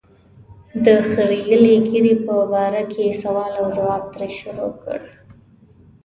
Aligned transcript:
د 0.85 0.87
خرییلې 1.09 1.75
ږیرې 1.89 2.13
په 2.25 2.35
باره 2.51 2.83
کې 2.93 3.05
سوال 3.23 3.51
او 3.61 3.67
ځواب 3.77 4.03
ترې 4.13 4.29
شروع 4.39 4.71
کړ. 4.81 4.99